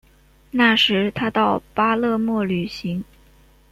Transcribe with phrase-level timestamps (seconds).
[0.49, 3.03] 那时他到巴勒莫旅行。